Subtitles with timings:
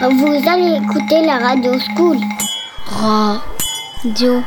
[0.00, 2.18] Vous allez écouter la radio school.
[2.86, 4.42] Radio.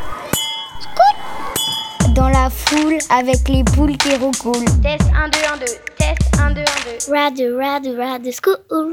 [2.16, 4.64] Dans la foule avec les poules qui roucoulent.
[4.82, 5.66] Test 1, 2, 1, 2.
[5.98, 6.64] Test 1, 2, 1,
[7.10, 7.14] 2.
[7.14, 8.92] Radio, radio, radio school.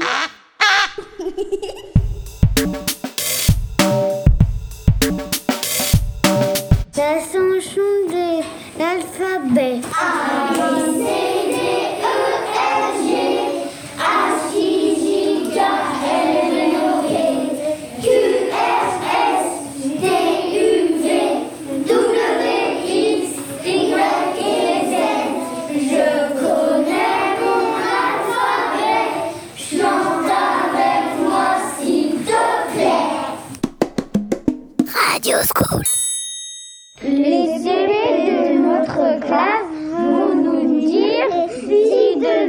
[6.91, 8.43] Ça chanson de
[8.77, 9.79] l'alphabet.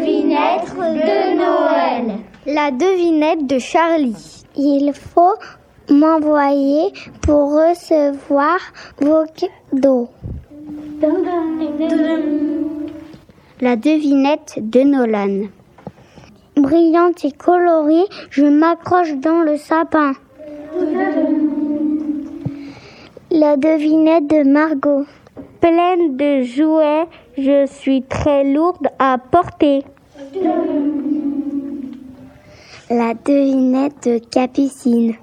[0.05, 2.19] Six devinettes de Noël.
[2.47, 4.45] La devinette de Charlie.
[4.57, 5.37] Il faut
[5.91, 6.93] m'envoyer
[7.23, 8.59] pour recevoir
[9.01, 10.09] vos cadeaux.
[13.61, 15.49] La devinette de Nolan.
[16.57, 20.13] Brillante et colorée, je m'accroche dans le sapin.
[23.31, 25.05] La devinette de Margot.
[25.61, 29.85] Pleine de jouets, je suis très lourde à porter.
[32.91, 35.15] La devinette de Capucine.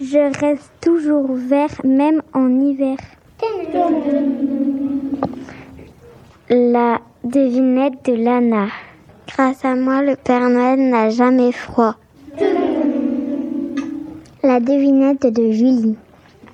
[0.00, 2.96] Je reste toujours vert même en hiver.
[6.48, 8.68] La devinette de Lana.
[9.28, 11.94] Grâce à moi, le Père Noël n'a jamais froid.
[14.42, 15.96] La devinette de Julie.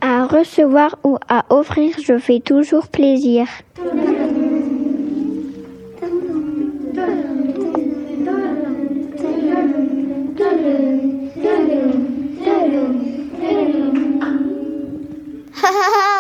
[0.01, 3.47] À recevoir ou à offrir, je fais toujours plaisir.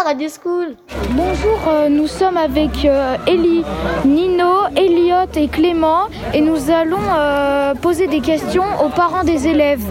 [0.09, 0.69] Radio School.
[1.11, 3.63] Bonjour, euh, nous sommes avec euh, Ellie,
[4.07, 9.83] Nino, Elliot et Clément et nous allons euh, poser des questions aux parents des élèves.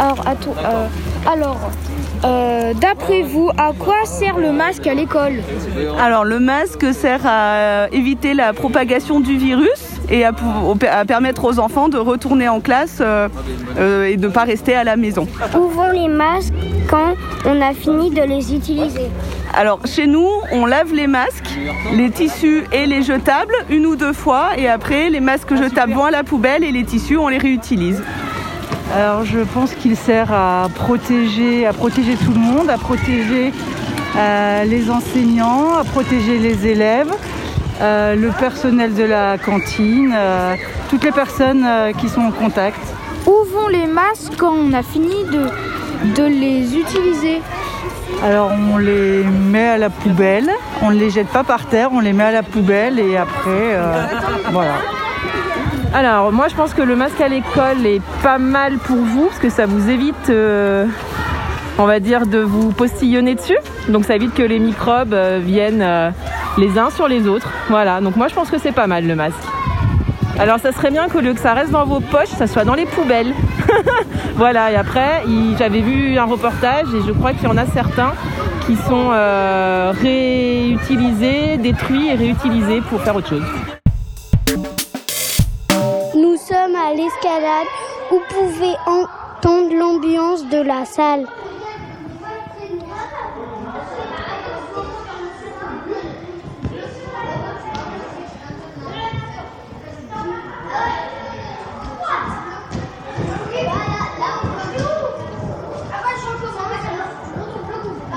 [0.00, 1.60] Alors, à tout- euh, alors
[2.24, 5.34] euh, d'après vous, à quoi sert le masque à l'école?
[6.02, 10.32] Alors le masque sert à éviter la propagation du virus et à,
[11.06, 13.28] permettre aux enfants de retourner en classe euh,
[13.78, 15.28] euh, et de ne pas rester à la maison.
[15.56, 16.52] Où vont les masques
[16.90, 17.14] quand
[17.46, 19.08] on a fini de les utiliser
[19.54, 21.58] Alors chez nous, on lave les masques,
[21.92, 26.04] les tissus et les jetables une ou deux fois et après les masques jetables vont
[26.04, 28.02] à la poubelle et les tissus on les réutilise.
[28.94, 33.52] Alors je pense qu'il sert à protéger, à protéger tout le monde, à protéger
[34.16, 37.12] euh, les enseignants, à protéger les élèves,
[37.80, 40.56] euh, le personnel de la cantine, euh,
[40.88, 42.80] toutes les personnes euh, qui sont en contact.
[43.26, 45.46] Où vont les masques quand on a fini de,
[46.04, 47.40] de les utiliser
[48.22, 50.50] Alors on les met à la poubelle,
[50.82, 53.74] on ne les jette pas par terre, on les met à la poubelle et après,
[53.74, 54.04] euh,
[54.52, 54.74] voilà.
[55.92, 59.40] Alors, moi, je pense que le masque à l'école est pas mal pour vous parce
[59.40, 60.86] que ça vous évite, euh,
[61.78, 63.58] on va dire, de vous postillonner dessus.
[63.88, 65.84] Donc, ça évite que les microbes euh, viennent
[66.58, 67.50] les uns sur les autres.
[67.70, 68.00] Voilà.
[68.00, 69.34] Donc, moi, je pense que c'est pas mal le masque.
[70.38, 72.74] Alors, ça serait bien qu'au lieu que ça reste dans vos poches, ça soit dans
[72.74, 73.34] les poubelles.
[74.36, 74.72] voilà.
[74.72, 75.22] Et après,
[75.58, 78.12] j'avais vu un reportage et je crois qu'il y en a certains
[78.66, 83.44] qui sont euh, réutilisés, détruits et réutilisés pour faire autre chose.
[86.14, 87.66] Nous sommes à l'escalade.
[88.10, 91.26] Vous pouvez entendre l'ambiance de la salle.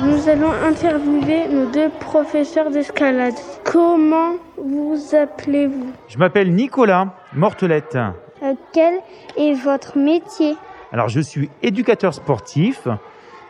[0.04, 3.36] Nous allons interviewer nos deux professeurs d'escalade.
[3.64, 5.92] Comment vous appelez-vous?
[6.08, 7.96] Je m'appelle Nicolas Mortelette.
[8.42, 8.96] Euh, Quel
[9.38, 10.56] est votre métier?
[10.92, 12.88] Alors, je suis éducateur sportif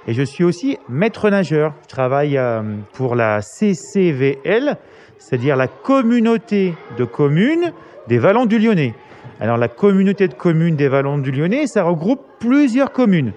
[0.08, 1.74] et je suis aussi maître nageur.
[1.84, 4.76] Je travaille euh, pour la CCVL,
[5.20, 7.72] c'est-à-dire la communauté de communes
[8.10, 8.94] des Vallons du Lyonnais.
[9.40, 13.32] Alors, la communauté de communes des Vallons du Lyonnais, ça regroupe plusieurs communes,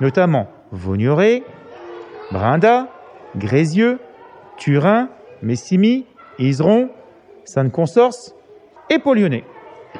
[0.00, 1.42] notamment Vaugneray,
[2.32, 2.88] Brinda,
[3.36, 3.98] Grézieux,
[4.56, 5.08] Turin,
[5.42, 6.06] Messimy,
[6.38, 6.88] Iseron,
[7.44, 8.34] Sainte-Consorce
[8.90, 9.44] et Pau-Lyonnais.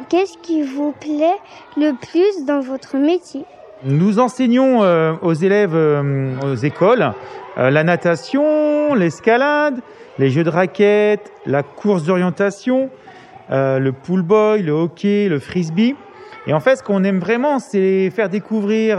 [0.08, 1.38] Qu'est-ce qui vous plaît
[1.76, 3.44] le plus dans votre métier?
[3.84, 7.12] Nous enseignons euh, aux élèves euh, aux écoles
[7.58, 9.80] euh, la natation, l'escalade,
[10.18, 12.90] les jeux de raquettes, la course d'orientation,
[13.50, 15.94] le pool boy, le hockey, le frisbee.
[16.46, 18.98] Et en fait, ce qu'on aime vraiment, c'est faire découvrir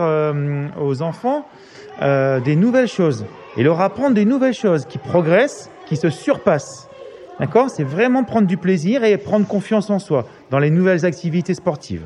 [0.79, 1.45] aux enfants
[2.01, 6.87] euh, des nouvelles choses et leur apprendre des nouvelles choses qui progressent, qui se surpassent.
[7.39, 7.69] D'accord?
[7.69, 12.03] C'est vraiment prendre du plaisir et prendre confiance en soi dans les nouvelles activités sportives.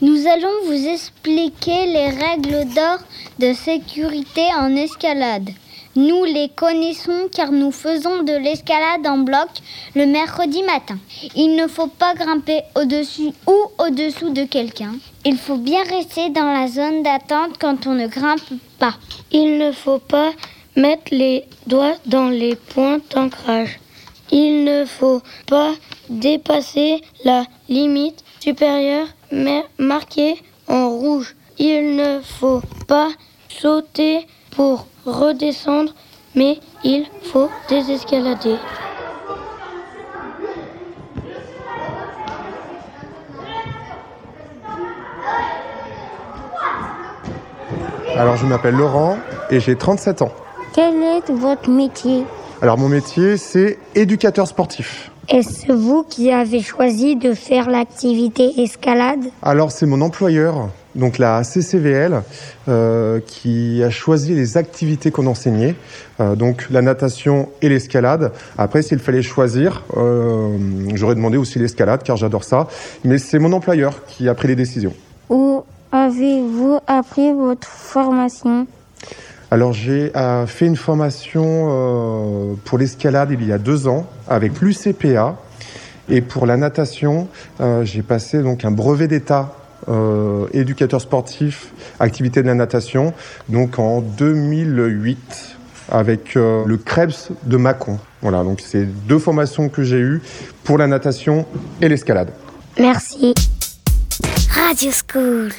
[0.00, 2.98] Nous allons vous expliquer les règles d'or
[3.38, 5.50] de sécurité en escalade.
[5.94, 9.48] Nous les connaissons car nous faisons de l'escalade en bloc
[9.94, 10.98] le mercredi matin.
[11.36, 14.94] Il ne faut pas grimper au-dessus ou au-dessous de quelqu'un.
[15.26, 18.40] Il faut bien rester dans la zone d'attente quand on ne grimpe
[18.78, 18.94] pas.
[19.32, 20.32] Il ne faut pas
[20.76, 23.78] mettre les doigts dans les points d'ancrage.
[24.30, 25.74] Il ne faut pas
[26.08, 29.08] dépasser la limite supérieure
[29.78, 31.36] marquée en rouge.
[31.58, 33.10] Il ne faut pas
[33.50, 35.94] sauter pour redescendre,
[36.34, 38.56] mais il faut désescalader.
[48.16, 49.18] Alors je m'appelle Laurent
[49.50, 50.32] et j'ai 37 ans.
[50.74, 52.24] Quel est votre métier
[52.60, 55.10] Alors mon métier c'est éducateur sportif.
[55.28, 59.24] Est-ce vous qui avez choisi de faire l'activité escalade?
[59.42, 62.22] Alors c'est mon employeur, donc la CCVL,
[62.68, 65.74] euh, qui a choisi les activités qu'on enseignait,
[66.20, 68.32] euh, donc la natation et l'escalade.
[68.58, 70.56] Après s'il fallait choisir, euh,
[70.94, 72.68] j'aurais demandé aussi l'escalade car j'adore ça,
[73.04, 74.94] mais c'est mon employeur qui a pris les décisions.
[75.30, 78.66] Où avez-vous appris votre formation?
[79.50, 80.10] Alors j'ai
[80.46, 85.36] fait une formation pour l'escalade il y a deux ans avec l'UCPA
[86.08, 87.28] et pour la natation
[87.82, 89.54] j'ai passé donc un brevet d'état
[89.88, 93.12] euh, éducateur sportif activité de la natation
[93.48, 95.56] donc en 2008
[95.90, 97.98] avec euh, le Krebs de Mâcon.
[98.20, 100.22] Voilà donc c'est deux formations que j'ai eues
[100.64, 101.46] pour la natation
[101.80, 102.30] et l'escalade.
[102.78, 103.34] Merci.
[104.54, 105.50] Radio School.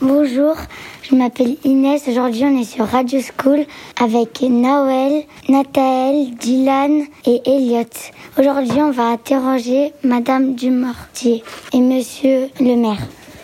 [0.00, 0.54] Bonjour,
[1.02, 2.06] je m'appelle Inès.
[2.08, 3.66] Aujourd'hui, on est sur Radio School
[4.00, 7.84] avec Noël, Nathalie, Dylan et Elliot.
[8.38, 11.42] Aujourd'hui, on va interroger Madame Dumortier
[11.72, 13.00] et Monsieur le maire.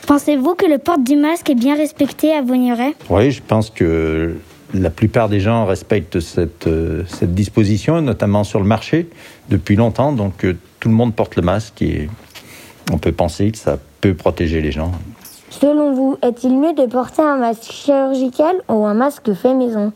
[0.07, 4.37] Pensez-vous que le port du masque est bien respecté à Vaugneray Oui, je pense que
[4.73, 9.09] la plupart des gens respectent cette, euh, cette disposition, notamment sur le marché,
[9.49, 10.13] depuis longtemps.
[10.13, 12.09] Donc euh, tout le monde porte le masque et
[12.93, 14.93] on peut penser que ça peut protéger les gens.
[15.51, 19.93] Selon vous, est-il mieux de porter un masque chirurgical ou un masque fait maison?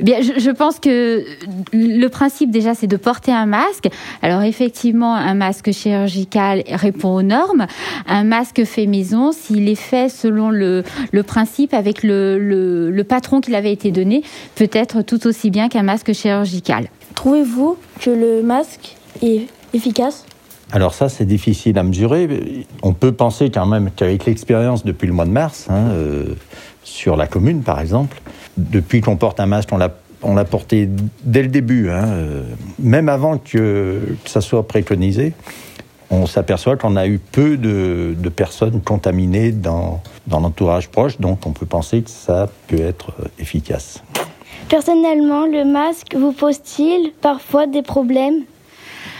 [0.00, 1.24] Bien, je, je pense que
[1.72, 3.88] le principe déjà, c'est de porter un masque.
[4.22, 7.66] Alors effectivement, un masque chirurgical répond aux normes.
[8.06, 13.04] Un masque fait maison, s'il est fait selon le, le principe avec le, le, le
[13.04, 14.22] patron qu'il avait été donné,
[14.54, 16.88] peut être tout aussi bien qu'un masque chirurgical.
[17.14, 20.24] Trouvez-vous que le masque est efficace?
[20.72, 22.66] Alors ça, c'est difficile à mesurer.
[22.82, 26.34] On peut penser quand même qu'avec l'expérience depuis le mois de mars, hein, euh,
[26.82, 28.20] sur la commune par exemple,
[28.56, 30.88] depuis qu'on porte un masque, on l'a porté
[31.22, 32.42] dès le début, hein, euh,
[32.78, 35.34] même avant que, que ça soit préconisé.
[36.08, 41.46] On s'aperçoit qu'on a eu peu de, de personnes contaminées dans, dans l'entourage proche, donc
[41.46, 44.02] on peut penser que ça peut être euh, efficace.
[44.68, 48.42] Personnellement, le masque vous pose-t-il parfois des problèmes?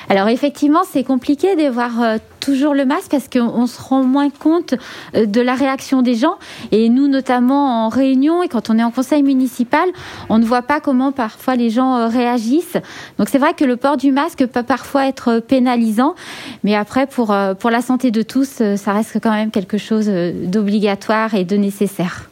[0.08, 4.04] Alors effectivement, c'est compliqué de voir euh, toujours le masque parce qu'on on se rend
[4.04, 4.74] moins compte
[5.16, 6.36] euh, de la réaction des gens.
[6.70, 9.88] Et nous, notamment en réunion et quand on est en conseil municipal,
[10.28, 12.76] on ne voit pas comment parfois les gens euh, réagissent.
[13.18, 16.14] Donc c'est vrai que le port du masque peut parfois être pénalisant,
[16.62, 21.34] mais après pour pour la santé de tous, ça reste quand même quelque chose d'obligatoire
[21.34, 22.28] et de nécessaire.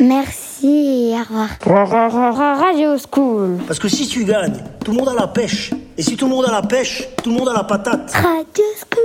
[0.00, 2.58] Merci et au revoir.
[2.58, 3.58] Radio School.
[3.66, 5.72] Parce que si tu gagnes, tout le monde a la pêche.
[5.96, 8.12] Et si tout le monde a la pêche, tout le monde a la patate.
[8.12, 9.02] Radio School.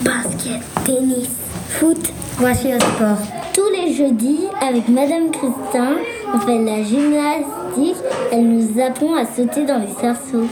[0.00, 1.28] Basket, tennis,
[1.68, 1.98] foot,
[2.38, 3.18] voici le sport.
[3.52, 5.96] Tous les jeudis, avec Madame Christin,
[6.32, 8.02] on fait de la gymnastique.
[8.32, 10.46] Elle nous apprend à sauter dans les cerceaux.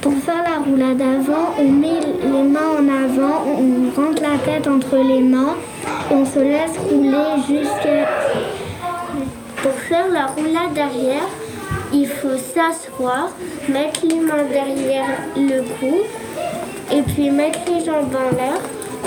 [0.00, 4.66] Pour faire la roulade avant, on met les mains en avant, on rentre la tête
[4.66, 5.54] entre les mains
[6.12, 8.06] on se laisse rouler jusqu'à...
[9.62, 11.28] Pour faire la roulade arrière,
[11.92, 13.30] il faut s'asseoir,
[13.68, 15.98] mettre les mains derrière le cou
[16.90, 18.60] et puis mettre les jambes en l'air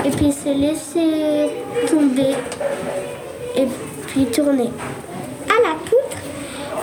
[0.04, 1.52] et puis se laisser
[1.88, 2.36] tomber
[3.56, 3.68] et
[4.08, 4.72] puis tourner.
[5.50, 6.18] À la poutre,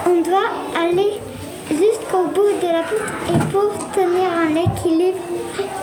[0.06, 1.14] on doit aller
[1.70, 5.18] jusqu'au bout de la poutre et pour tenir un équilibre,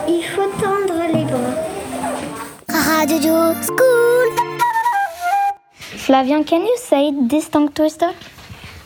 [0.08, 1.70] il faut tendre les bras.
[2.68, 4.19] Radio School.
[6.04, 8.14] Flavian, can you say this tongue twister?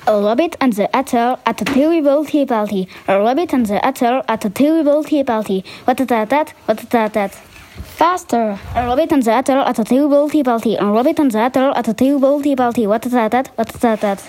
[0.07, 2.89] A rabbit and the otter at a terrible tea party.
[3.09, 5.65] A rabbit and the otter at a terrible tea party.
[5.85, 7.33] What a tat tat, what a tat tat.
[7.75, 8.59] Faster.
[8.75, 10.77] Rabbit and the Attel at a table tea balti.
[10.77, 12.87] And Rabbit and the Attel at a table tea balti.
[12.87, 13.49] What is that?
[13.57, 14.21] What is that?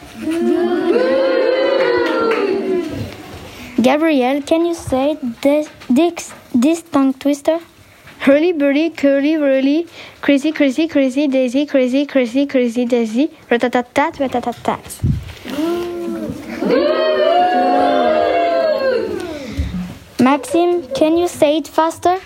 [3.81, 7.59] Gabrielle, can you say this, this, this tongue twister?
[8.25, 9.85] Hurly burly, curly whirly,
[10.19, 14.81] crazy, crazy, crazy, daisy, crazy, crazy, crazy, daisy, ratatatat, ratatatat.
[20.19, 22.17] Maxime, can you say it faster?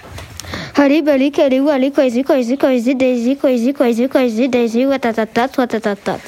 [0.74, 6.22] Hurly burly, curly whirly, crazy, crazy, crazy, daisy, crazy, crazy, crazy, daisy, ratatatat, ratatatat.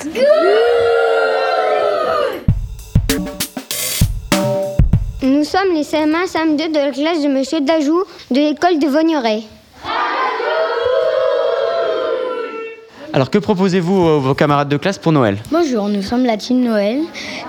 [5.23, 9.43] Nous sommes les CM1, CM2 de la classe de Monsieur Dajou de l'école de Vogneret.
[13.13, 15.37] Alors que proposez-vous à vos camarades de classe pour Noël?
[15.51, 17.01] Bonjour, nous sommes la team Noël.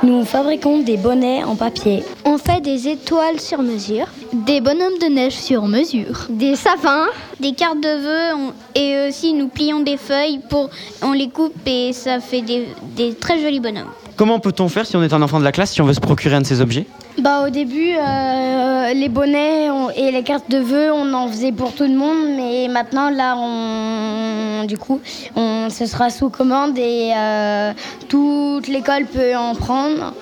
[0.03, 2.03] Nous fabriquons des bonnets en papier.
[2.25, 6.27] On fait des étoiles sur mesure, Des bonhommes de neige sur mesure.
[6.31, 7.07] des sapins,
[7.39, 10.69] Des cartes de vœux et aussi nous plions des feuilles pour
[11.01, 12.67] on les coupe et ça fait des,
[12.97, 13.91] des très jolis bonhommes.
[14.23, 15.99] Comment peut-on faire si on est un enfant de la classe, si on veut se
[15.99, 16.87] procurer un de ces objets?
[17.19, 21.51] Bah au début, euh, les bonnets on- et les cartes de vœux, on en faisait
[21.51, 25.01] pour tout le monde, mais maintenant là, on, du coup,
[25.35, 27.73] on, ce sera sous commande et euh,
[28.09, 30.15] toute l'école peut en prendre.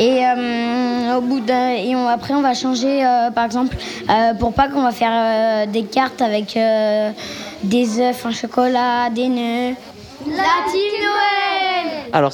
[0.00, 3.76] Et euh, au bout et on- après, on va changer, euh, par exemple,
[4.10, 7.12] euh, pour Pâques, on va faire euh, des cartes avec euh,
[7.62, 9.74] des œufs en chocolat, des nœuds.
[10.26, 12.32] La team Noël Alors,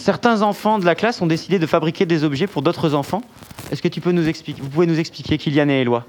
[0.00, 3.22] certains enfants de la classe ont décidé de fabriquer des objets pour d'autres enfants.
[3.70, 6.04] Est-ce que tu peux nous expliquer Vous pouvez nous expliquer, Kylian et Eloi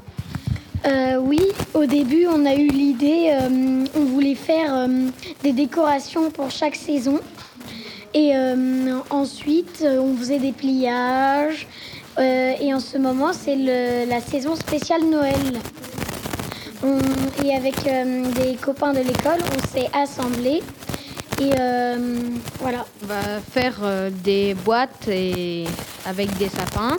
[0.86, 1.42] Euh, oui,
[1.74, 4.88] au début, on a eu l'idée, euh, on voulait faire euh,
[5.44, 7.20] des décorations pour chaque saison.
[8.14, 8.34] Et
[9.10, 11.66] ensuite, on faisait des pliages.
[12.20, 15.62] Et en ce moment, c'est la saison spéciale Noël.
[17.42, 20.62] Et avec des copains de l'école, on s'est assemblés.
[21.42, 21.98] Et euh,
[22.60, 22.86] voilà.
[23.04, 25.66] On va faire euh, des boîtes et
[26.06, 26.98] avec des sapins,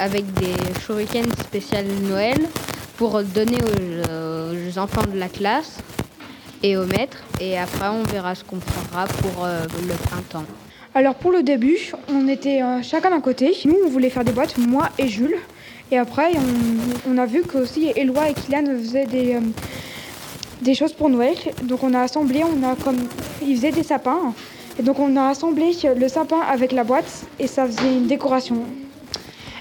[0.00, 2.38] avec des shurikens spéciales Noël
[2.96, 5.78] pour donner aux, aux enfants de la classe
[6.64, 7.22] et aux maîtres.
[7.40, 10.44] Et après, on verra ce qu'on fera pour euh, le printemps.
[10.96, 13.56] Alors pour le début, on était euh, chacun d'un côté.
[13.64, 15.36] Nous, on voulait faire des boîtes, moi et Jules.
[15.92, 19.40] Et après, on, on a vu que aussi Eloi et Kylian faisaient des, euh,
[20.62, 21.34] des choses pour Noël.
[21.62, 22.96] Donc on a assemblé, on a comme
[23.42, 24.34] ils faisaient des sapins.
[24.78, 28.62] Et donc on a assemblé le sapin avec la boîte et ça faisait une décoration.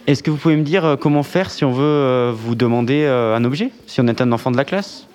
[0.05, 3.03] Est-ce que vous pouvez me dire euh, comment faire si on veut euh, vous demander
[3.03, 3.71] euh, un objet?
[3.87, 5.05] Si on est un enfant de la classe?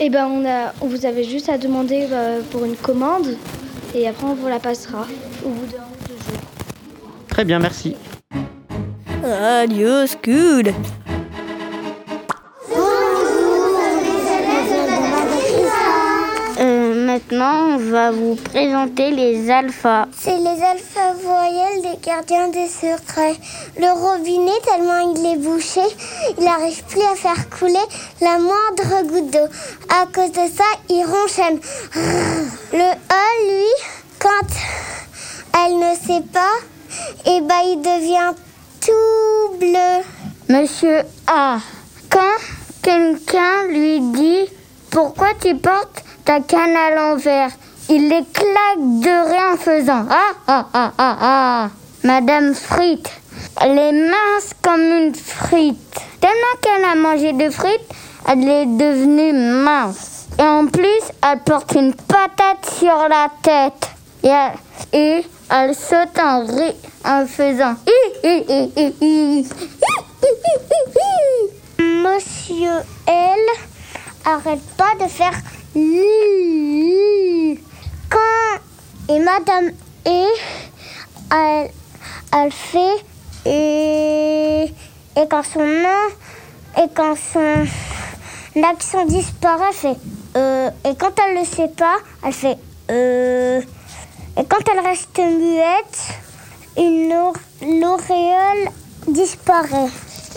[0.00, 2.06] Et ben on a, on vous avait juste à demander
[2.50, 3.36] pour une commande
[3.94, 5.06] et après on vous la passera
[5.44, 6.42] au bout d'un ou deux jours.
[7.28, 7.94] Très bien, merci.
[9.22, 10.72] Radio School
[17.10, 20.06] maintenant, on va vous présenter les alphas.
[20.16, 23.36] C'est les alpha voyelles des gardiens des secrets.
[23.76, 25.80] Le robinet, tellement il est bouché,
[26.38, 27.86] il n'arrive plus à faire couler
[28.20, 29.48] la moindre goutte d'eau.
[29.88, 31.58] À cause de ça, il ronchonne.
[32.72, 32.90] Le
[33.22, 33.72] A, lui,
[34.20, 34.50] quand
[35.58, 36.56] elle ne sait pas,
[37.26, 38.34] et ben il devient
[38.80, 40.04] tout bleu.
[40.48, 41.58] Monsieur A,
[42.08, 42.38] quand
[42.82, 44.48] quelqu'un lui dit
[44.90, 47.50] pourquoi tu portes ta canne à l'envers,
[47.88, 51.68] il éclate de rien en faisant ah ah ah ah ah.
[52.04, 53.10] Madame Frite,
[53.60, 56.00] elle est mince comme une frite.
[56.20, 57.88] Tellement qu'elle a mangé de frites,
[58.28, 60.26] elle est devenue mince.
[60.38, 63.90] Et en plus, elle porte une patate sur la tête.
[64.22, 64.52] Et elle,
[64.92, 67.74] et elle saute en, ri- en faisant.
[71.78, 72.70] Monsieur
[73.06, 73.38] L
[74.24, 75.32] arrête pas de faire.
[75.72, 75.78] Quand
[79.08, 79.70] et Madame
[80.04, 80.26] E,
[81.32, 81.70] elle,
[82.32, 83.04] elle fait
[83.46, 84.64] et,
[85.16, 86.08] et quand son nom
[86.76, 87.66] et quand son
[88.56, 89.96] l'accent disparaît, elle fait
[90.36, 92.58] euh, et quand elle le sait pas, elle fait
[92.90, 93.60] euh,
[94.36, 95.98] et quand elle reste muette,
[96.76, 97.14] une
[97.80, 98.70] l'auréole
[99.06, 99.90] disparaît.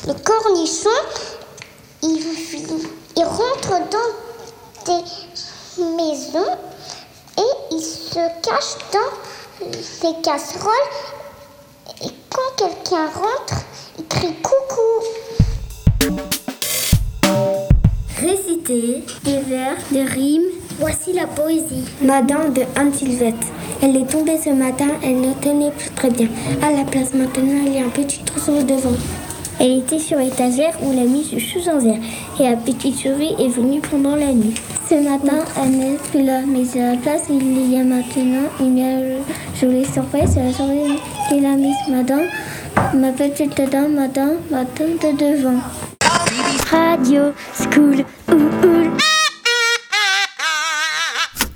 [0.05, 0.89] Le cornichon,
[2.03, 2.23] il,
[3.15, 4.22] il rentre dans
[4.85, 6.57] des maisons
[7.37, 9.69] et il se cache dans
[10.01, 10.71] des casseroles.
[12.03, 13.63] Et quand quelqu'un rentre,
[13.97, 14.81] il crie coucou.
[18.19, 20.49] Réciter des vers, des rimes.
[20.79, 21.85] Voici la poésie.
[22.01, 23.35] Madame de Anne-Sylvette.
[23.81, 26.27] Elle est tombée ce matin, elle ne tenait plus très bien.
[26.61, 28.95] À la place maintenant, il y a un petit trou le devant.
[29.65, 32.01] Elle était sur l'étagère où l'a mise sous en verre.
[32.37, 34.55] Et la petite souris est venue pendant la nuit.
[34.89, 39.23] Ce matin, elle n'est plus là, mais à la place, il y a maintenant une
[39.55, 40.31] jolie surprise.
[40.33, 42.25] C'est la souris qui l'a mise, madame.
[42.93, 45.61] Ma petite dame, madame, ma tante de devant.
[46.69, 48.91] Radio School Ououl.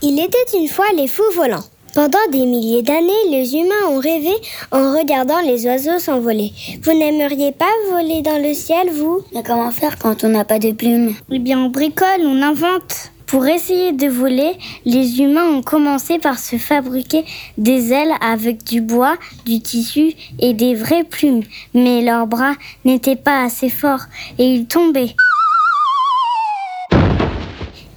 [0.01, 1.65] Il était une fois les fous volants.
[1.97, 4.29] Pendant des milliers d'années, les humains ont rêvé
[4.71, 6.51] en regardant les oiseaux s'envoler.
[6.83, 9.21] Vous n'aimeriez pas voler dans le ciel, vous?
[9.33, 11.15] Mais comment faire quand on n'a pas de plumes?
[11.31, 13.09] Eh bien, on bricole, on invente.
[13.25, 17.25] Pour essayer de voler, les humains ont commencé par se fabriquer
[17.57, 19.15] des ailes avec du bois,
[19.47, 21.41] du tissu et des vraies plumes.
[21.73, 22.53] Mais leurs bras
[22.85, 24.05] n'étaient pas assez forts
[24.37, 25.15] et ils tombaient.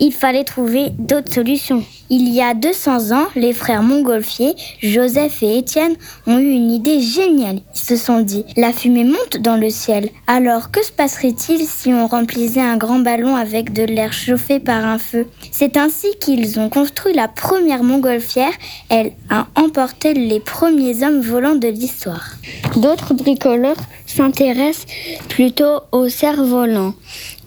[0.00, 1.84] Il fallait trouver d'autres solutions.
[2.12, 5.94] Il y a 200 ans, les frères montgolfiers, Joseph et Étienne,
[6.26, 7.60] ont eu une idée géniale.
[7.74, 10.08] Ils se sont dit, la fumée monte dans le ciel.
[10.26, 14.84] Alors que se passerait-il si on remplissait un grand ballon avec de l'air chauffé par
[14.84, 15.28] un feu?
[15.52, 18.52] C'est ainsi qu'ils ont construit la première montgolfière.
[18.88, 22.30] Elle a emporté les premiers hommes volants de l'histoire.
[22.74, 23.76] D'autres bricoleurs
[24.06, 24.86] s'intéressent
[25.28, 26.94] plutôt aux cerfs-volants.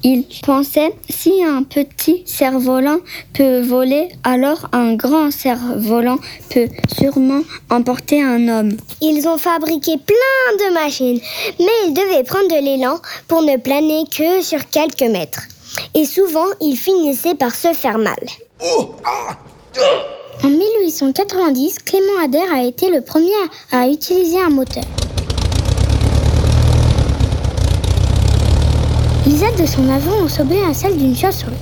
[0.05, 3.00] Ils pensaient si un petit cerf-volant
[3.33, 6.17] peut voler, alors un grand cerf-volant
[6.50, 8.75] peut sûrement emporter un homme.
[9.01, 11.22] Ils ont fabriqué plein de machines,
[11.57, 15.43] mais ils devaient prendre de l'élan pour ne planer que sur quelques mètres.
[15.93, 18.13] Et souvent, ils finissaient par se faire mal.
[20.43, 23.31] En 1890, Clément Ader a été le premier
[23.72, 24.83] à utiliser un moteur.
[29.42, 31.56] Ailes de son avant ont semblé à celle d'une chauve-souris.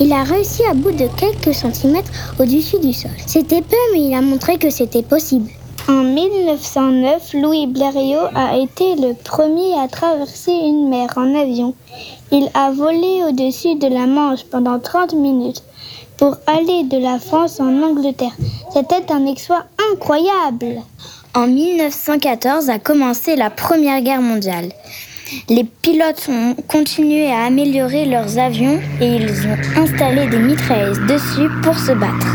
[0.00, 2.10] Il a réussi à bout de quelques centimètres
[2.40, 3.12] au-dessus du sol.
[3.26, 5.48] C'était peu, mais il a montré que c'était possible.
[5.88, 11.74] En 1909, Louis Blériot a été le premier à traverser une mer en avion.
[12.32, 15.62] Il a volé au-dessus de la Manche pendant 30 minutes
[16.16, 18.36] pour aller de la France en Angleterre.
[18.72, 20.82] C'était un exploit incroyable.
[21.34, 24.70] En 1914 a commencé la Première Guerre mondiale.
[25.48, 31.48] Les pilotes ont continué à améliorer leurs avions et ils ont installé des mitrailleuses dessus
[31.62, 32.26] pour se battre.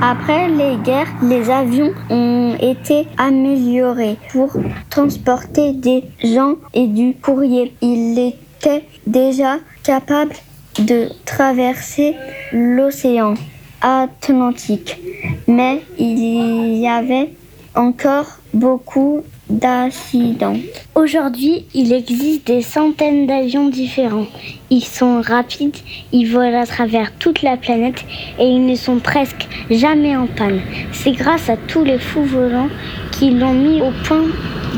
[0.00, 4.56] Après les guerres, les avions ont été améliorés pour
[4.90, 7.74] transporter des gens et du courrier.
[7.82, 10.34] Ils étaient déjà capables
[10.78, 12.14] de traverser
[12.52, 13.34] l'océan
[13.80, 14.98] Atlantique.
[15.46, 17.30] Mais il y avait
[17.78, 20.56] encore beaucoup d'accidents.
[20.96, 24.26] Aujourd'hui, il existe des centaines d'avions différents.
[24.68, 25.76] Ils sont rapides,
[26.12, 28.04] ils volent à travers toute la planète
[28.40, 30.60] et ils ne sont presque jamais en panne.
[30.92, 32.68] C'est grâce à tous les fous volants
[33.12, 34.24] qui l'ont mis au point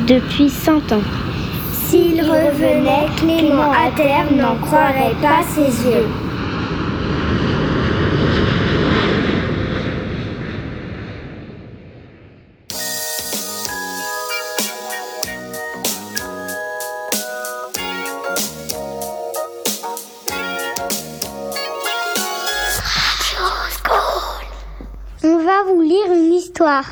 [0.07, 1.03] depuis 100 ans.
[1.73, 6.30] S'il revenait, Clément à terre n'en croirait pas ses yeux.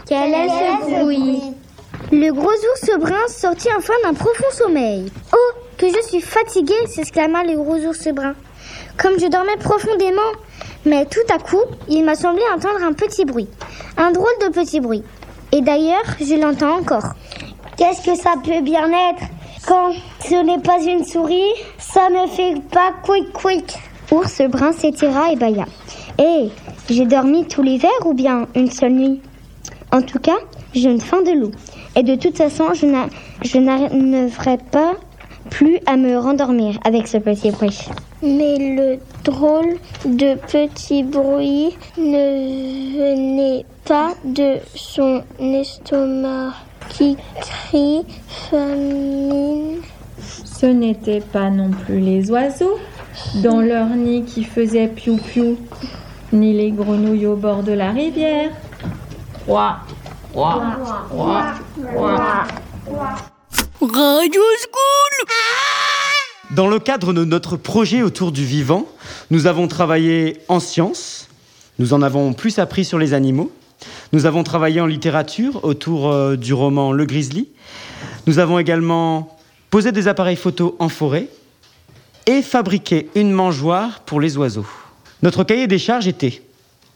[0.06, 1.42] Quel est ce bruit
[2.10, 5.12] Le gros ours brun sortit enfin d'un profond sommeil.
[5.30, 8.34] Oh, que je suis fatigué s'exclama le gros ours brun.
[8.96, 10.32] Comme je dormais profondément.
[10.86, 13.48] Mais tout à coup, il m'a semblé entendre un petit bruit.
[13.98, 15.02] Un drôle de petit bruit.
[15.52, 17.12] Et d'ailleurs, je l'entends encore.
[17.76, 19.24] Qu'est-ce que ça peut bien être
[19.66, 19.92] Quand
[20.24, 23.74] ce n'est pas une souris, ça ne fait pas quick quick.
[24.12, 25.66] Ours brun s'étira et bâilla.
[26.18, 26.48] Hé,
[26.88, 29.20] j'ai dormi tout l'hiver ou bien une seule nuit
[29.92, 30.36] En tout cas,
[30.74, 31.50] j'ai une faim de loup.
[31.96, 33.08] Et de toute façon, je n'a-
[33.42, 34.92] je n'arriverai pas
[35.50, 37.78] plus à me rendormir avec ce petit bruit.
[38.22, 46.52] Mais le drôle de petit bruit ne venait pas de son estomac
[46.90, 48.02] qui crie
[48.50, 49.76] famine.
[50.20, 52.76] Ce n'étaient pas non plus les oiseaux
[53.42, 55.56] dans leur nid qui faisaient piou-piou,
[56.32, 58.50] ni les grenouilles au bord de la rivière.
[59.48, 60.02] Radio
[64.60, 65.14] School
[66.50, 68.84] Dans le cadre de notre projet autour du vivant,
[69.30, 71.28] nous avons travaillé en sciences,
[71.78, 73.50] nous en avons plus appris sur les animaux,
[74.12, 77.48] nous avons travaillé en littérature autour euh, du roman Le Grizzly,
[78.26, 79.38] nous avons également
[79.70, 81.28] posé des appareils photo en forêt
[82.26, 84.66] et fabriqué une mangeoire pour les oiseaux.
[85.22, 86.42] Notre cahier des charges était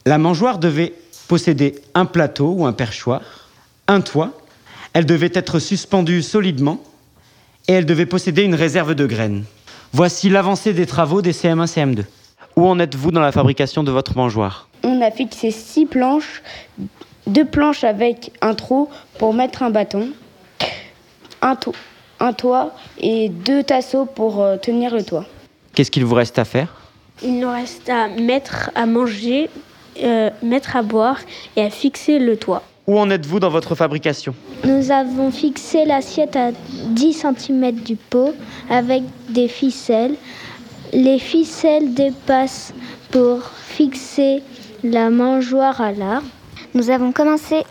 [0.05, 0.93] la mangeoire devait
[1.37, 3.21] posséder un plateau ou un perchoir,
[3.87, 4.29] un toit,
[4.93, 6.77] Elle devait être suspendue solidement
[7.67, 9.45] et elle devait posséder une réserve de graines.
[9.93, 12.03] Voici l'avancée des travaux des CM1 CM2.
[12.55, 14.67] Où en êtes-vous dans la fabrication de votre mangeoire?
[14.83, 16.43] On a fixé six planches,
[17.25, 20.09] deux planches avec un trou pour mettre un bâton,
[21.41, 21.73] un, to-
[22.19, 25.25] un toit et deux tasseaux pour euh, tenir le toit.
[25.73, 26.67] Qu'est-ce qu'il vous reste à faire?
[27.23, 29.49] Il nous reste à mettre à manger,
[30.01, 31.19] euh, mettre à boire
[31.55, 32.63] et à fixer le toit.
[32.85, 34.35] Où en êtes-vous dans votre fabrication?
[34.65, 38.33] Nous avons fixé l'assiette à 10 cm du pot
[38.69, 40.15] avec des ficelles.
[40.91, 42.73] Les ficelles dépassent
[43.11, 44.43] pour fixer
[44.83, 46.27] la mangeoire à l'arbre.
[46.73, 47.63] Nous avons commencé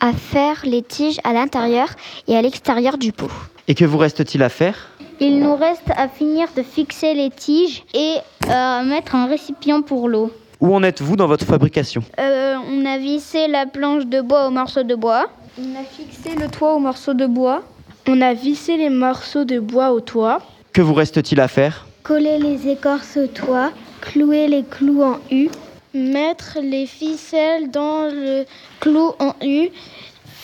[0.00, 1.88] à faire les tiges à l'intérieur
[2.28, 3.30] et à l'extérieur du pot.
[3.68, 4.88] Et que vous reste-t-il à faire?
[5.20, 8.16] Il nous reste à finir de fixer les tiges et
[8.48, 10.30] à mettre un récipient pour l'eau.
[10.62, 12.04] Où en êtes-vous dans votre fabrication?
[12.20, 15.26] Euh, on a vissé la planche de bois au morceau de bois.
[15.58, 17.64] On a fixé le toit au morceau de bois.
[18.06, 20.40] On a vissé les morceaux de bois au toit.
[20.72, 21.84] Que vous reste-t-il à faire?
[22.04, 23.72] Coller les écorces au toit,
[24.02, 25.48] clouer les clous en U,
[25.94, 28.44] mettre les ficelles dans le
[28.78, 29.68] clou en U,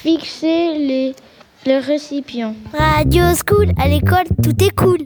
[0.02, 1.14] fixer les,
[1.64, 2.56] les récipients.
[2.76, 4.98] Radio School, à l'école, tout est cool.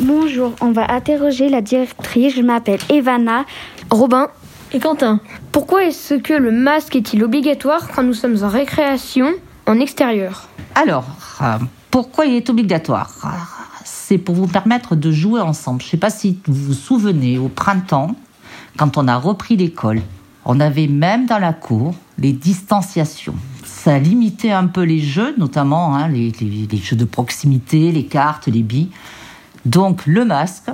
[0.00, 2.36] Bonjour, on va interroger la directrice.
[2.36, 3.44] Je m'appelle Evana.
[3.90, 4.28] Robin
[4.72, 5.20] et Quentin,
[5.52, 9.32] pourquoi est-ce que le masque est-il obligatoire quand nous sommes en récréation
[9.66, 10.48] en extérieur?
[10.74, 11.06] Alors,
[11.40, 11.56] euh,
[11.90, 13.10] pourquoi il est obligatoire?
[13.84, 15.80] C'est pour vous permettre de jouer ensemble.
[15.80, 18.14] Je ne sais pas si vous vous souvenez, au printemps,
[18.76, 20.02] quand on a repris l'école,
[20.44, 23.34] on avait même dans la cour les distanciations.
[23.64, 28.04] Ça limitait un peu les jeux, notamment hein, les, les- les jeux de proximité, les
[28.06, 28.90] cartes, les billes.
[29.64, 30.70] Donc le masque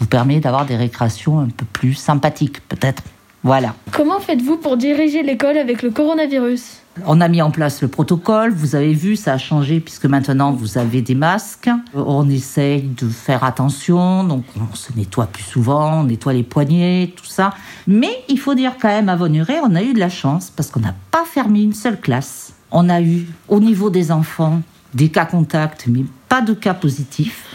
[0.00, 3.02] vous permet d'avoir des récréations un peu plus sympathiques, peut-être.
[3.42, 3.74] Voilà.
[3.92, 6.80] Comment faites-vous pour diriger l'école avec le coronavirus?
[7.06, 10.52] On a mis en place le protocole, vous avez vu, ça a changé puisque maintenant
[10.52, 11.68] vous avez des masques.
[11.92, 17.12] On essaye de faire attention, donc on se nettoie plus souvent, on nettoie les poignets,
[17.14, 17.52] tout ça.
[17.86, 20.70] Mais il faut dire quand même à Vonuré, on a eu de la chance parce
[20.70, 22.54] qu'on n'a pas fermé une seule classe.
[22.70, 24.62] On a eu au niveau des enfants
[24.94, 27.53] des cas contacts, mais pas de cas positifs.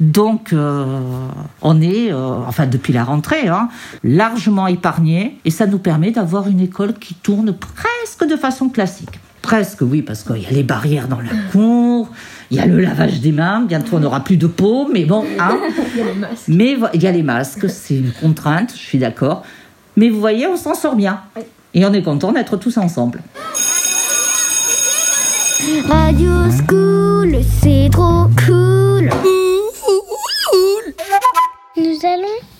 [0.00, 1.00] Donc, euh,
[1.62, 3.68] on est, euh, enfin depuis la rentrée, hein,
[4.04, 9.20] largement épargné et ça nous permet d'avoir une école qui tourne presque de façon classique.
[9.42, 12.10] Presque, oui, parce qu'il y a les barrières dans la cour,
[12.50, 15.24] il y a le lavage des mains, bientôt on n'aura plus de peau, mais bon,
[15.38, 15.56] hein.
[16.48, 19.42] Mais vo- il y a les masques, c'est une contrainte, je suis d'accord.
[19.96, 21.20] Mais vous voyez, on s'en sort bien.
[21.72, 23.20] Et on est content d'être tous ensemble.
[25.88, 26.30] Radio
[26.68, 29.08] School, c'est trop cool.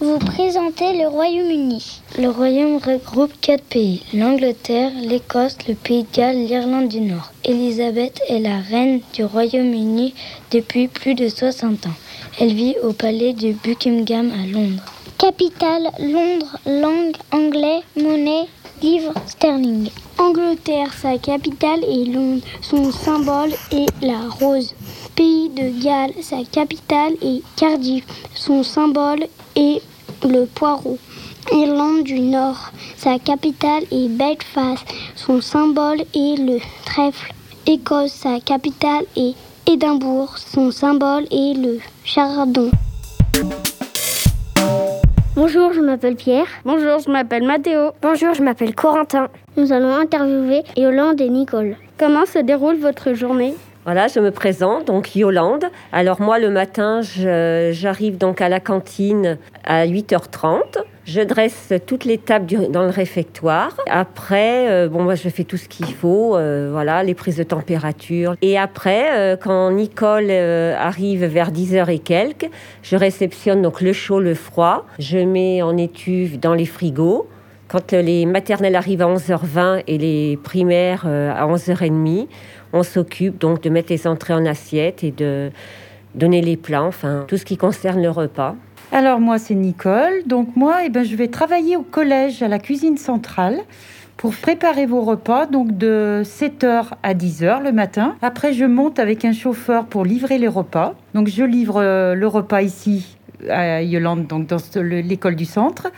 [0.00, 2.00] Vous présenter le Royaume-Uni.
[2.18, 7.30] Le Royaume regroupe quatre pays l'Angleterre, l'Écosse, le Pays de Galles, l'Irlande du Nord.
[7.44, 10.14] Elisabeth est la reine du Royaume-Uni
[10.52, 11.96] depuis plus de 60 ans.
[12.40, 14.82] Elle vit au palais de Buckingham à Londres.
[15.18, 18.46] Capitale Londres, langue anglais, monnaie,
[18.82, 19.90] livre sterling.
[20.18, 22.44] Angleterre, sa capitale est Londres.
[22.62, 24.74] Son symbole est la rose.
[25.20, 28.06] Pays de Galles, sa capitale est Cardiff.
[28.35, 29.83] Son symbole est
[30.24, 30.96] le poireau.
[31.52, 34.83] Irlande du Nord, sa capitale est Belfast.
[35.16, 37.35] Son symbole est le trèfle.
[37.66, 39.35] Écosse, sa capitale est
[39.70, 40.38] Édimbourg.
[40.38, 42.70] Son symbole est le chardon.
[45.37, 46.46] Bonjour, je m'appelle Pierre.
[46.64, 47.90] Bonjour, je m'appelle Mathéo.
[48.00, 49.28] Bonjour, je m'appelle Corentin.
[49.59, 51.76] Nous allons interviewer Yolande et Nicole.
[51.98, 53.54] Comment se déroule votre journée?
[53.87, 55.64] Voilà, je me présente, donc Yolande.
[55.90, 60.61] Alors moi, le matin, j'arrive donc à la cantine à 8h30.
[61.07, 63.75] Je dresse toutes les tables dans le réfectoire.
[63.88, 67.43] Après, euh, bon, moi, je fais tout ce qu'il faut, euh, voilà, les prises de
[67.43, 68.37] température.
[68.43, 72.51] Et après, euh, quand Nicole arrive vers 10h et quelques,
[72.83, 74.85] je réceptionne donc le chaud, le froid.
[74.99, 77.27] Je mets en étuve dans les frigos.
[77.66, 82.27] Quand les maternelles arrivent à 11h20 et les primaires à 11h30,
[82.72, 85.50] on s'occupe donc de mettre les entrées en assiette et de
[86.14, 88.56] donner les plats, enfin tout ce qui concerne le repas.
[88.92, 92.59] Alors moi c'est Nicole, donc moi eh ben, je vais travailler au collège à la
[92.59, 93.59] cuisine centrale
[94.16, 98.16] pour préparer vos repas, donc de 7h à 10h le matin.
[98.20, 100.94] Après je monte avec un chauffeur pour livrer les repas.
[101.14, 103.16] Donc je livre euh, le repas ici
[103.48, 105.88] à Yolande, donc dans l'école du centre.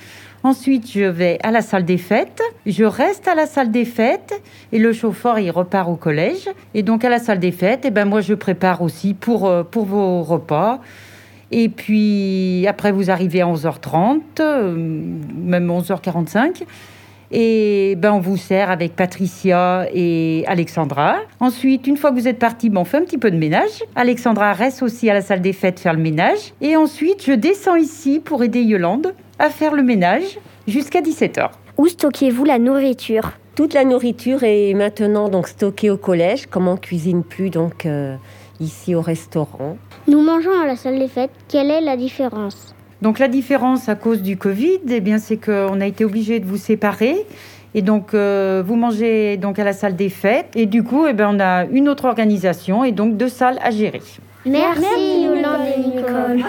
[0.45, 2.43] Ensuite, je vais à la salle des fêtes.
[2.67, 6.49] Je reste à la salle des fêtes et le chauffeur, il repart au collège.
[6.75, 9.63] Et donc, à la salle des fêtes, eh ben, moi, je prépare aussi pour, euh,
[9.63, 10.81] pour vos repas.
[11.53, 16.65] Et puis, après, vous arrivez à 11h30, euh, même 11h45.
[17.31, 21.17] Et ben, on vous sert avec Patricia et Alexandra.
[21.39, 23.85] Ensuite, une fois que vous êtes partis, ben, on fait un petit peu de ménage.
[23.95, 26.53] Alexandra reste aussi à la salle des fêtes faire le ménage.
[26.61, 31.51] Et ensuite, je descends ici pour aider Yolande à faire le ménage jusqu'à 17h.
[31.77, 33.33] Où stockez-vous la nourriture?
[33.57, 38.15] Toute la nourriture est maintenant donc stockée au collège, comme on cuisine plus donc euh,
[38.61, 39.77] ici au restaurant.
[40.07, 41.33] Nous mangeons à la salle des fêtes.
[41.49, 42.73] Quelle est la différence?
[43.03, 46.47] Donc la différence à cause du Covid, eh bien, c'est qu'on a été obligé de
[46.47, 47.27] vous séparer.
[47.75, 50.55] Et donc, euh, vous mangez donc à la salle des fêtes.
[50.55, 53.73] Et du coup, eh bien, on a une autre organisation et donc deux salles à
[53.73, 54.03] gérer.
[54.45, 56.45] Merci, Yolande et Nicole.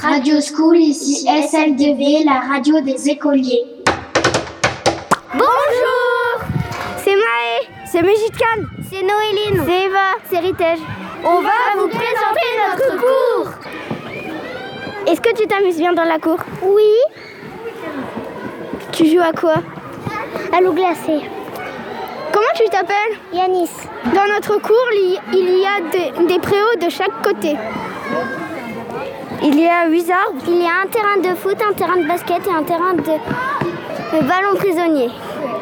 [0.00, 3.62] Radio School, ici SL2V, la radio des écoliers.
[5.34, 6.46] Bonjour
[6.96, 10.78] C'est Maë, c'est Mejitkan, c'est Noéline, c'est Eva, c'est Ritej.
[11.24, 13.52] On va vous présenter notre cours
[15.06, 16.38] Est-ce que tu t'amuses bien dans la cour?
[16.62, 16.94] Oui.
[18.92, 19.56] Tu joues à quoi?
[20.56, 21.20] À l'eau glacée.
[22.36, 23.70] Comment tu t'appelles Yanis.
[24.14, 27.56] Dans notre cours, il y a des, des préaux de chaque côté.
[29.42, 30.42] Il y a huit arbres.
[30.46, 33.00] Il y a un terrain de foot, un terrain de basket et un terrain de,
[33.00, 35.08] de ballon prisonnier.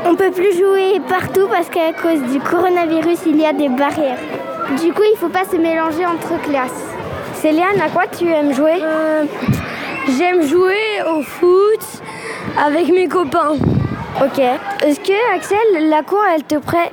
[0.04, 4.18] On peut plus jouer partout parce qu'à cause du coronavirus, il y a des barrières.
[4.82, 6.84] Du coup, il faut pas se mélanger entre classes.
[7.34, 8.82] Céliane, à quoi tu aimes jouer
[10.18, 12.02] J'aime jouer au foot
[12.58, 13.58] avec mes copains.
[14.22, 14.38] Ok.
[14.38, 16.92] Est-ce que Axel, la cour, elle te plaît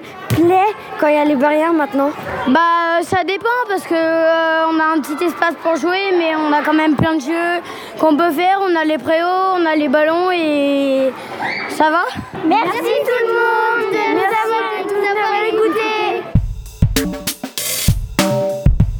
[0.99, 2.09] quand il y a les barrières maintenant?
[2.47, 6.51] Bah, ça dépend parce que euh, on a un petit espace pour jouer, mais on
[6.51, 7.61] a quand même plein de jeux
[7.99, 8.59] qu'on peut faire.
[8.61, 11.11] On a les préaux, on a les ballons et
[11.69, 12.03] ça va?
[12.43, 16.23] Merci, tout le monde de nous avoir, de nous avoir écoutés.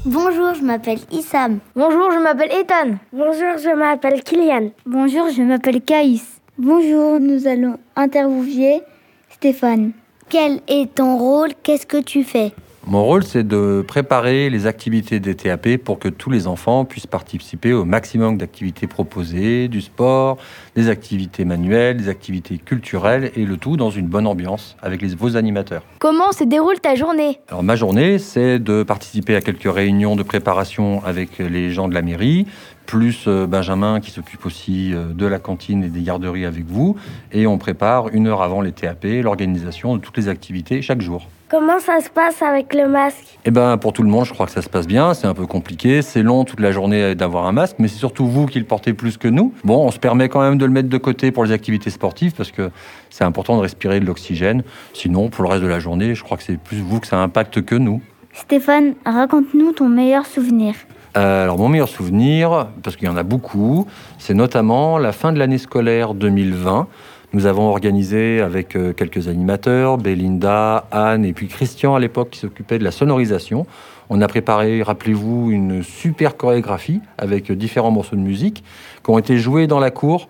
[0.06, 1.60] Bonjour, je m'appelle Issam.
[1.76, 2.98] Bonjour, je m'appelle Ethan.
[3.14, 4.70] Bonjour, je m'appelle Kylian.
[4.86, 6.40] Bonjour, je m'appelle Caïs.
[6.63, 8.84] Bonjour, nous allons interviewer
[9.32, 9.93] Stéphane.
[10.30, 11.50] Quel est ton rôle?
[11.63, 12.54] Qu'est-ce que tu fais?
[12.88, 17.08] Mon rôle, c'est de préparer les activités des TAP pour que tous les enfants puissent
[17.08, 20.38] participer au maximum d'activités proposées, du sport,
[20.76, 25.15] des activités manuelles, des activités culturelles, et le tout dans une bonne ambiance avec les,
[25.15, 25.84] vos animateurs.
[26.00, 27.39] Comment se déroule ta journée?
[27.50, 31.93] Alors ma journée, c'est de participer à quelques réunions de préparation avec les gens de
[31.93, 32.47] la mairie,
[32.91, 36.97] plus euh, Benjamin qui s'occupe aussi euh, de la cantine et des garderies avec vous,
[37.32, 41.25] et on prépare une heure avant les TAP l'organisation de toutes les activités chaque jour.
[41.49, 43.39] Comment ça se passe avec le masque?
[43.45, 45.13] Eh ben, pour tout le monde, je crois que ça se passe bien.
[45.13, 46.01] C'est un peu compliqué.
[46.01, 48.93] C'est long toute la journée d'avoir un masque, mais c'est surtout vous qui le portez
[48.93, 49.54] plus que nous.
[49.65, 52.34] Bon, on se permet quand même de le mettre de côté pour les activités sportives
[52.34, 52.71] parce que
[53.10, 54.63] c'est important de respirer de l'oxygène.
[54.93, 57.19] Sinon, pour le reste de la journée, je crois que c'est plus vous que ça
[57.19, 58.01] impacte que nous.
[58.34, 60.75] Stéphane, raconte-nous ton meilleur souvenir.
[61.17, 65.34] Euh, alors, mon meilleur souvenir, parce qu'il y en a beaucoup, c'est notamment la fin
[65.34, 66.88] de l'année scolaire 2020.
[67.34, 72.39] Nous avons organisé avec euh, quelques animateurs, Belinda, Anne et puis Christian à l'époque qui
[72.39, 73.65] s'occupait de la sonorisation.
[74.10, 78.63] On a préparé, rappelez-vous, une super chorégraphie avec euh, différents morceaux de musique
[79.04, 80.30] qui ont été joués dans la cour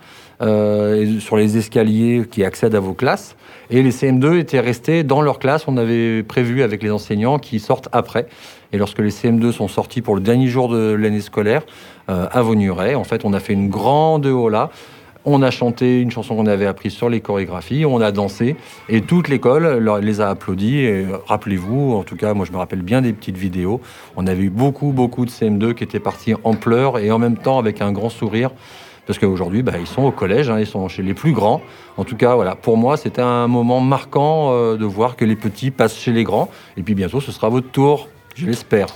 [1.20, 3.36] sur les escaliers qui accèdent à vos classes.
[3.70, 5.68] Et les CM2 étaient restés dans leur classe.
[5.68, 8.26] On avait prévu avec les enseignants qui sortent après.
[8.74, 11.64] Et lorsque les CM2 sont sortis pour le dernier jour de l'année scolaire
[12.10, 14.70] euh, à Vaugneray, en fait, on a fait une grande hola.
[15.24, 18.56] On a chanté une chanson qu'on avait apprise sur les chorégraphies, on a dansé
[18.90, 20.80] et toute l'école les a applaudis.
[20.80, 23.82] Et euh, rappelez-vous, en tout cas, moi je me rappelle bien des petites vidéos.
[24.16, 27.38] On avait eu beaucoup, beaucoup de CM2 qui étaient partis en pleurs et en même
[27.38, 28.50] temps avec un grand sourire.
[29.06, 31.62] Parce qu'aujourd'hui, bah, ils sont au collège, hein, ils sont chez les plus grands.
[31.98, 35.36] En tout cas, voilà, pour moi, c'était un moment marquant euh, de voir que les
[35.36, 36.50] petits passent chez les grands.
[36.78, 38.88] Et puis bientôt, ce sera votre tour, je l'espère.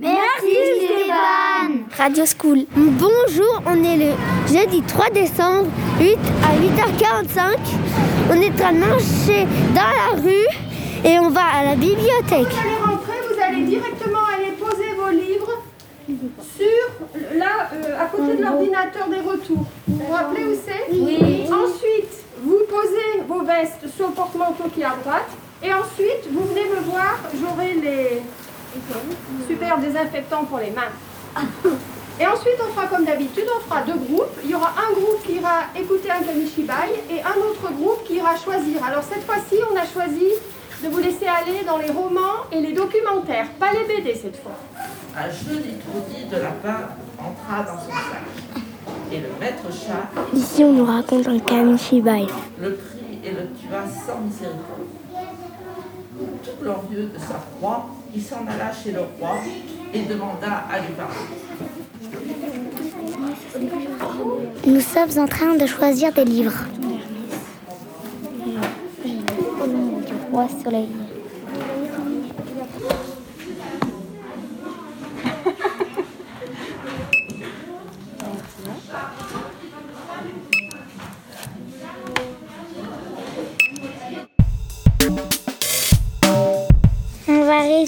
[0.00, 2.66] Merci Stéphane Radio School.
[2.74, 4.12] Bonjour, on est le
[4.52, 5.68] jeudi 3 décembre,
[6.00, 7.58] 8 à 8h45.
[8.30, 9.82] On est en train de marcher dans
[10.16, 12.48] la rue et on va à la bibliothèque.
[12.50, 15.62] Vous allez rentrer, vous allez directement aller poser vos livres
[16.56, 19.66] sur là, euh, à côté de l'ordinateur des retours.
[19.86, 21.44] Vous vous rappelez où c'est Oui.
[21.46, 25.28] Ensuite, vous posez vos vestes sur le porte-manteau qui est à droite.
[25.62, 28.22] Et ensuite, vous venez me voir, j'aurai les
[29.48, 30.92] super désinfectants pour les mains.
[32.20, 34.36] Et ensuite, on fera comme d'habitude, on fera deux groupes.
[34.44, 38.16] Il y aura un groupe qui ira écouter un Kamishibai et un autre groupe qui
[38.16, 38.84] ira choisir.
[38.84, 40.28] Alors cette fois-ci, on a choisi
[40.84, 44.52] de vous laisser aller dans les romans et les documentaires, pas les BD cette fois.
[45.16, 48.22] Un joli trou de lapin entra dans son sac.
[49.10, 52.26] Et le maître chat Ici, on nous raconte un Kamishibai.
[52.58, 54.88] le prit et le tua sans miséricorde.
[56.44, 59.36] Tout glorieux de sa proie, il s'en alla chez le roi
[59.94, 61.14] et demanda à lui parler.
[64.66, 66.64] Nous sommes en train de choisir des livres.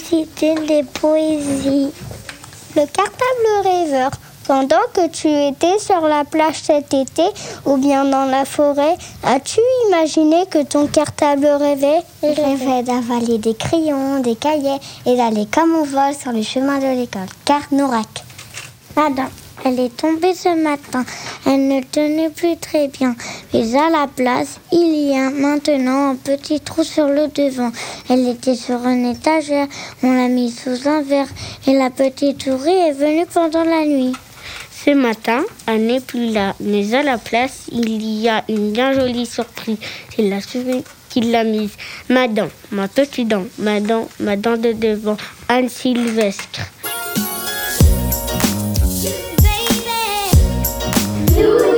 [0.05, 1.91] Réciter des poésies.
[2.75, 4.11] Le cartable rêveur.
[4.47, 7.23] Pendant que tu étais sur la plage cet été
[7.65, 12.03] ou bien dans la forêt, as-tu imaginé que ton cartable rêvait?
[12.21, 16.77] Il rêvait d'avaler des crayons, des cahiers et d'aller comme on vole sur le chemin
[16.77, 17.25] de l'école.
[17.43, 18.23] Car Norak.
[19.65, 21.05] Madame, elle est tombée ce matin.
[21.45, 23.15] Elle ne tenait plus très bien.
[23.53, 27.71] Mais à la place, il y a maintenant un petit trou sur le devant.
[28.09, 29.67] Elle était sur une étagère.
[30.03, 31.27] On l'a mise sous un verre.
[31.67, 34.13] Et la petite souris est venue pendant la nuit.
[34.85, 38.93] Ce matin, elle n'est plus là, mais à la place, il y a une bien
[38.93, 39.77] jolie surprise.
[40.15, 41.71] C'est la souris qui l'a mise.
[42.09, 46.61] Ma dent, ma petite dent, ma dent, ma dent de devant, Anne Sylvestre.
[51.35, 51.74] do it.